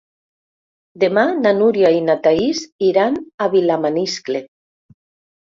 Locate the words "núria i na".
1.57-2.15